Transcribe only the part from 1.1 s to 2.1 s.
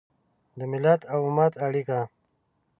او امت اړیکه